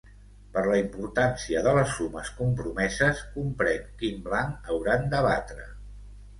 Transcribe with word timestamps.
Per 0.53 0.61
la 0.69 0.77
importància 0.79 1.61
de 1.67 1.73
les 1.79 1.91
sumes 1.99 2.33
compromeses, 2.41 3.23
comprèn 3.37 3.87
quin 4.03 4.21
blanc 4.31 4.73
hauran 4.77 5.09
d'abatre. 5.15 5.71